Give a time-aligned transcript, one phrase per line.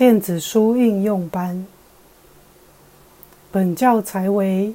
[0.00, 1.66] 电子书应用班。
[3.52, 4.74] 本教材为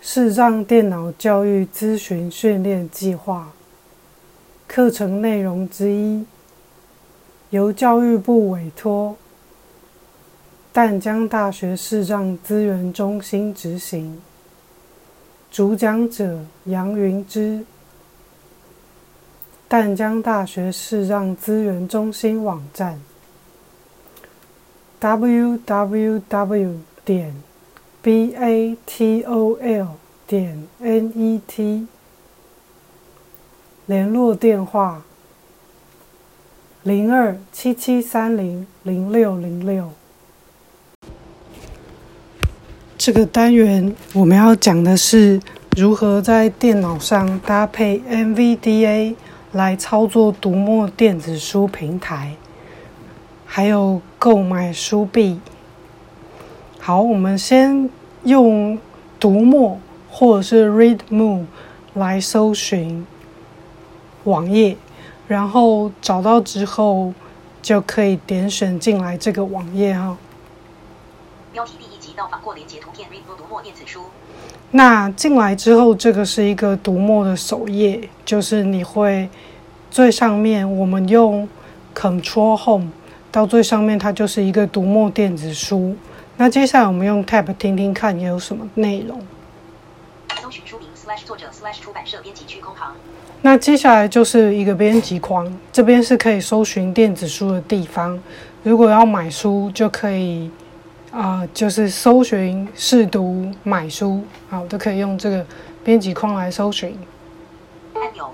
[0.00, 3.50] 视障电脑教育咨询训练计划
[4.68, 6.24] 课程内容之一，
[7.50, 9.16] 由教育部委托
[10.72, 14.22] 淡江大学视障资源中心执行。
[15.50, 17.64] 主讲者杨云之。
[19.66, 23.00] 淡江大学视障资源中心网站
[25.02, 26.76] ：www.
[27.04, 27.34] 点
[28.00, 29.88] batol.
[30.28, 31.86] 点 net。
[33.86, 35.02] 联络电话：
[36.84, 39.90] 零二七七三零零六零六。
[42.96, 45.40] 这个单元我们要讲的是
[45.76, 49.16] 如何在电脑上搭配 NVDA。
[49.52, 52.34] 来操作读墨电子书平台，
[53.44, 55.40] 还有购买书币。
[56.78, 57.90] 好，我们先
[58.22, 58.78] 用
[59.18, 61.46] 读墨或者是 Read Moon
[61.94, 63.04] 来搜寻
[64.22, 64.76] 网页，
[65.26, 67.12] 然后找到之后
[67.60, 70.16] 就可以点选进来这个网页哈。
[71.52, 74.02] 标题第一集到访过连接图片 ReadMo 读墨电子书。
[74.70, 79.28] 那进来之后，这个是一个读墨的首页，就是你会
[79.90, 81.48] 最上面，我们用
[81.92, 82.92] Control Home
[83.32, 85.96] 到最上面，它就是一个读墨电子书。
[86.36, 89.18] 那接下来我们用 Tab 听听看有什么内容。
[90.40, 90.86] 搜寻书名
[91.24, 91.46] 作者
[91.80, 92.94] 出版社编辑区空行。
[93.40, 98.20] 那接下来就是一个编辑框，这边是可以搜寻电子书的地方。
[98.62, 100.50] 如果要买书，就可以。
[101.10, 105.44] 啊，就是搜寻、试读、买书，好，都可以用这个
[105.84, 106.96] 编辑框来搜寻。
[107.92, 108.30] 按钮，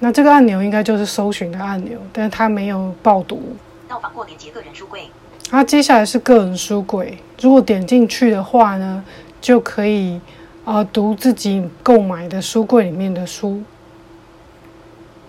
[0.00, 3.40] 那这个按钮应该就是搜寻的按钮，但是它没有报读。
[3.88, 5.08] 到访过连接个人书柜。
[5.50, 9.04] 那接下来是个人书柜，如果点进去的话呢，
[9.40, 10.20] 就可以
[10.64, 13.62] 啊读自己购买的书柜里面的书。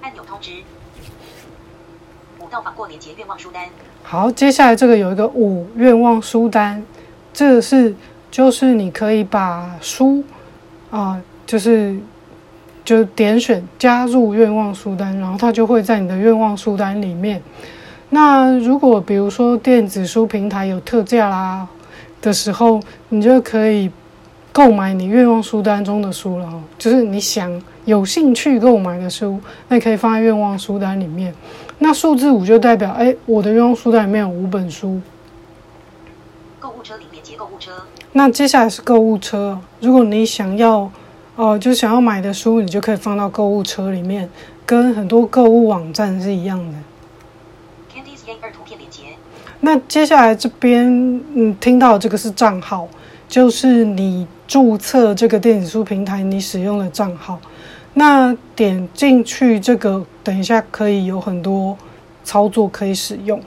[0.02, 0.52] 按钮通知。
[2.40, 3.68] 五到访过连接愿望书单。
[4.02, 6.84] 好，接下来这个有一个五愿望书单，
[7.32, 7.94] 这个是
[8.32, 10.24] 就是你可以把书
[10.90, 11.96] 啊，就是
[12.84, 17.40] 就点选加入愿望书单，然后它就会在你的愿望书单里面。
[18.10, 21.68] 那如果比如说电子书平台有特价啦
[22.22, 22.80] 的时候，
[23.10, 23.92] 你就可以
[24.52, 31.34] 购买你愿望书单中的书了，就是你想有兴趣购买的书，那可以放在愿望书单里面。
[31.80, 35.00] 那数字五就代表，哎，我的愿望书单里面有五本书。
[36.60, 37.72] 购物车里面接购物车。
[38.14, 40.90] 那接下来是购物车，如果你想要，
[41.36, 44.28] 哦，就想要买的书，你就可以放到购物车里面，
[44.66, 46.78] 跟很多购物网站是一样的。
[49.60, 50.88] 那接下来这边，
[51.34, 52.88] 嗯，听到这个是账号，
[53.28, 57.40] 就是你注册这个电子书平台你使用的账号。
[57.96, 61.76] 那点进去这个，等一下可以有很多
[62.24, 63.42] 操作可以使用。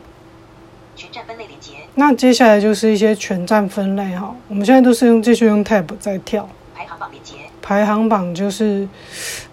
[0.97, 1.75] 全站分类连接。
[1.95, 6.49] 那接下来就是一些全站分类哈，我们现在都是用继续用 Tab 在跳。
[6.75, 7.35] 排行榜连接。
[7.63, 8.89] 排行榜就是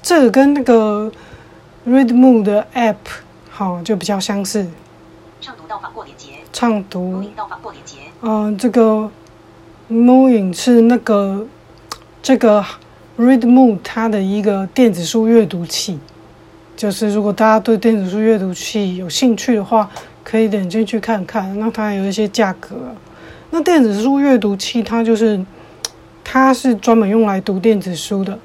[0.01, 1.11] 这个跟那个
[1.87, 2.95] Readmo 的 App
[3.51, 4.67] 好就比较相似。
[5.39, 6.16] 上读到访过连接。
[6.57, 7.23] 畅读。
[8.21, 9.11] 嗯，这个
[9.91, 11.45] Moing 是那个
[12.23, 12.65] 这个。
[13.19, 15.97] ReadMo 它的一个电子书阅读器，
[16.75, 19.89] 就是如果大家对电子书阅读器有兴趣的话，
[20.23, 21.59] 可以点进去看看。
[21.59, 22.75] 那它有一些价格。
[23.49, 25.43] 那电子书阅读器它就是
[26.23, 28.37] 它是专门用来读电子书的，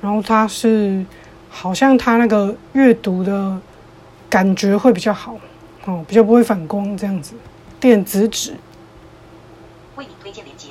[0.00, 1.04] 然后它是
[1.50, 3.58] 好像它那个阅读的
[4.30, 5.34] 感觉会比较好
[5.86, 7.34] 哦，比较不会反光这样子。
[7.80, 8.54] 电子纸。
[9.96, 10.68] 为你推荐链接。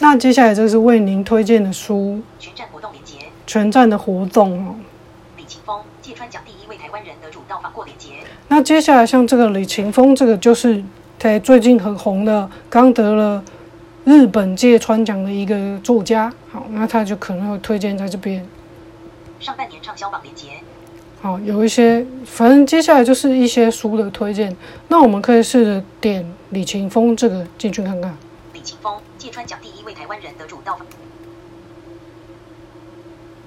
[0.00, 2.20] 那接下来就是为您推荐的书。
[2.38, 3.18] 全站活动连接。
[3.46, 4.74] 全站的活动哦。
[5.36, 8.08] 李勤峰芥川奖第一位台湾人得主到访过连接。
[8.48, 10.82] 那接下来像这个李勤峰，这个就是
[11.18, 13.44] 在最近很红的，刚得了
[14.04, 16.32] 日本芥川奖的一个作家。
[16.50, 18.44] 好，那他就可能会推荐在这边。
[19.38, 20.48] 上半年畅销榜连接。
[21.22, 24.56] 好，有一些，反正接下来就是一些书的推荐。
[24.88, 28.12] 那我们可以试着点李勤峰这个进去看看。
[28.52, 30.84] 李勤峰芥川奖第一位台湾人得主到访。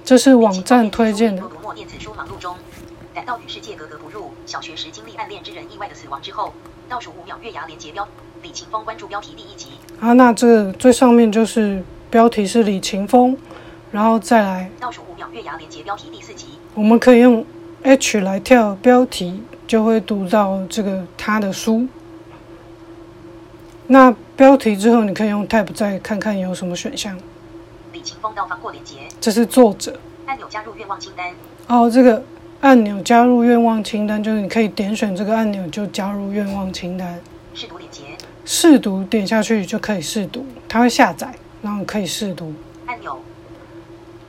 [0.02, 1.42] 这是网站推荐的。
[1.42, 2.56] 读墨电子书忙碌中，
[3.14, 4.30] 感到与世界格格不入。
[4.46, 6.54] 小学时经历暗恋之人意外的死亡之后，
[6.88, 8.08] 倒数五秒月牙连接标。
[8.42, 9.66] 李勤峰关注标题第一集。
[10.00, 13.36] 啊，那这最上面就是标题是李勤峰，
[13.90, 16.46] 然后再来倒数五秒月牙连接标题第四集。
[16.74, 17.44] 我们可以用
[17.86, 21.86] H 来跳标题，就会读到这个他的书。
[23.86, 27.16] 那标题之后，你可以用 Tab 再看看有什么选项。
[27.92, 31.32] 李清峰到访过连接这是作者按钮加入愿望清单，
[31.68, 32.24] 哦，这个
[32.60, 37.20] 按钮加入愿望清单，就是你可以点选这个按钮就加入愿望清单，
[37.54, 38.02] 试读连接
[38.44, 41.32] 试读点下去就可以试读，它会下载，
[41.62, 42.52] 然后可以试读。
[42.86, 43.16] 按钮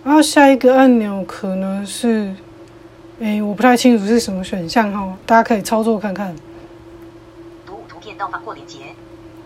[0.03, 2.35] 然后下一个按钮可能是，
[3.19, 6.35] 诶，我不太清楚是什么选项哈，大家可以操作看看，
[7.65, 8.77] 读五图片到访过连接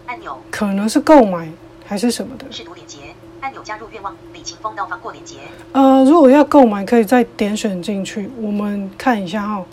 [0.08, 1.48] 按钮可能是购买
[1.86, 2.46] 还是什么的。
[2.52, 2.98] 试读连接
[3.40, 5.38] 按钮加入愿望李清峰到访过连接
[5.72, 8.30] 呃，如果要购买，可以再点选进去。
[8.42, 9.66] 我们看一下哈，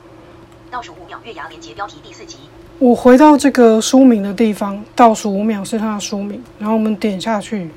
[0.71, 2.37] 倒数五秒月牙连接标题第四集
[2.79, 7.69] 我回到这个书名的地方，倒数五秒是它的书名，然后我们点下去，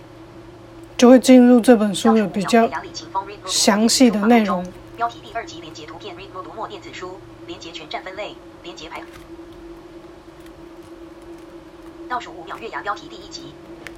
[0.95, 2.69] 就会进入这本书的比较
[3.47, 4.63] 详细的内容。
[5.01, 7.17] 标题第二集连接图片 Read Mode 读墨电子书。
[7.47, 8.35] 连接全站分类。
[8.61, 9.01] 连接排
[12.07, 13.45] 倒数五秒月牙标题第一集。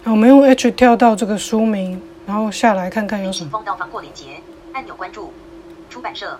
[0.06, 4.40] 我们用 H 跳到这个书名，然后下来看看有什么，李晴峰到访过连接
[4.72, 5.34] 按钮关注。
[5.90, 6.40] 出版社。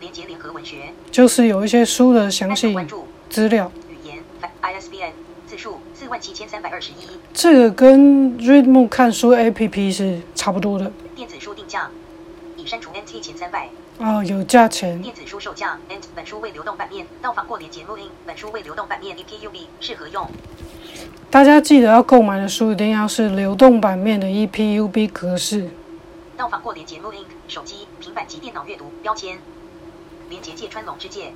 [0.00, 0.94] 连接联合文学。
[1.10, 3.06] 就是有一些书的详细关注。
[3.28, 3.70] 资料。
[3.90, 4.24] 语言。
[4.62, 5.12] ISBN
[5.46, 5.78] 字数。
[5.94, 7.04] 四万七千三百二十一。
[7.34, 10.90] 这个跟 Readmo 看书 APP 是差不多的。
[11.14, 11.90] 电子书定价。
[12.56, 13.70] 已删除 NT 前三百
[14.00, 15.00] 哦，有价钱。
[15.02, 20.26] 电子书售价 NT 本书为流动版面到访过连接录音本书为流动版面 EPUB 适合用。
[21.30, 25.68] 大家记得要购买的书一定要是流动版面的 E EPUB 格式。
[26.34, 27.14] 到访过连接 Moon
[27.46, 29.38] 手机、平板及电脑阅读标签，
[30.30, 31.34] 连接芥川龙之介，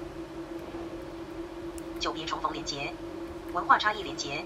[2.00, 2.94] 久别重逢连接，
[3.52, 4.42] 文化差异连接，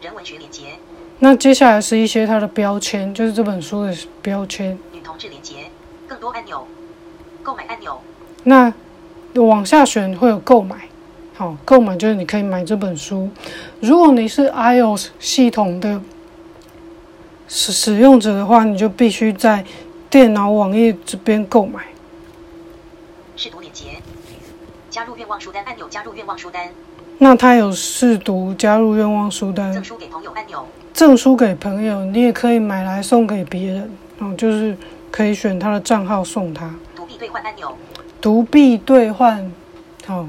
[0.00, 0.80] 人文学连接，
[1.20, 4.76] 那接下来是一些它的标签，就是这本书的标签。
[4.92, 5.70] 女同志连接，
[6.08, 6.66] 更多按钮，
[7.44, 8.00] 购买按钮，
[8.44, 8.72] 那
[9.34, 10.88] 往下选会有购买，
[11.34, 13.28] 好，购买就是你可以买这本书。
[13.80, 16.00] 如果你是 iOS 系统的
[17.46, 19.62] 使使用者的话，你就必须在
[20.08, 21.84] 电脑网页这边购买。
[23.36, 23.98] 试读链接，
[24.88, 26.70] 加入愿望书单按钮，加入愿望书单，
[27.18, 34.76] 那它有试读加入愿望书单证，书给朋友按钮，赠书给朋友，你也可以买来送给别人，哦，就是
[35.10, 36.72] 可以选他的账号送他。
[37.24, 37.74] 兑换按钮，
[38.20, 39.50] 独币兑换，
[40.04, 40.28] 好、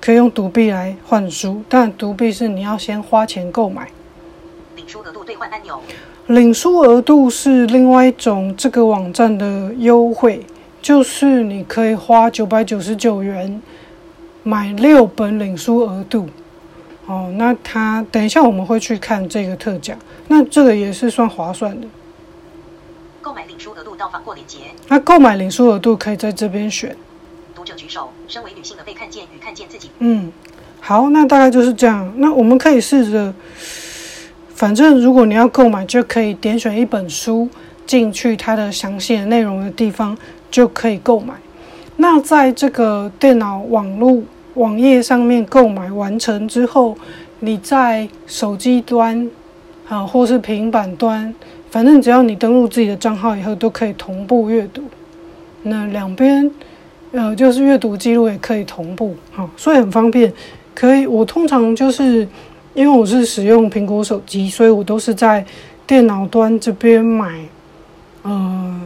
[0.00, 3.88] 可以用独币来换书，但独币是你要先花钱购买。
[4.76, 5.80] 领书额度兑换按钮，
[6.28, 10.46] 领书额度是另外一种这个网站的优惠，
[10.80, 13.60] 就是你可以花九百九十九元
[14.44, 16.28] 买六本领书额度。
[17.06, 21.88] 哦，那它等一下我们会去看这个特价，那这个也是算划算的。
[23.26, 26.96] 购买领书额度到访过连接，那购买领书额度可以在这边选。
[27.56, 30.30] 读者举手，身为女性的被看见与看见自己，嗯，
[30.78, 32.12] 好，那大概就是这样。
[32.18, 33.34] 那我们可以试着，
[34.54, 37.48] 反正如果你要购买，就可以点选一本书
[37.84, 40.16] 进去它的详细的内容的地方
[40.48, 41.34] 就可以购买。
[41.96, 44.22] 那在这个电脑网络
[44.54, 46.96] 网页上面购买完成之后，
[47.40, 49.28] 你在手机端
[49.88, 51.34] 啊或是平板端，
[51.76, 54.82] 反正只要你登录自己的账号以后，都可以同步阅读。
[55.64, 56.50] 那两边。
[57.12, 60.32] 呃，就是阅读记录也可以同步，哈、所以很方便。
[60.74, 62.26] 可以，我通常就是
[62.72, 65.44] 因为我是使用苹果手机，所以我都是在
[65.86, 67.40] 电脑端这边买，
[68.22, 68.80] 呃，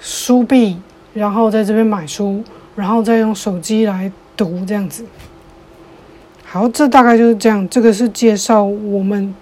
[0.00, 0.78] 书币，
[1.12, 2.42] 然后在这边买书，
[2.74, 5.04] 然后再用手机来读这样子。
[6.42, 7.68] 好，这大概就是这样。
[7.68, 9.34] 这个是介绍我们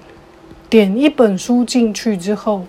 [0.69, 2.67] 点一本书进去之后